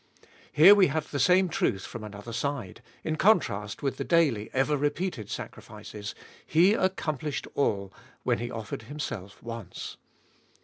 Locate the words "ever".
4.51-4.75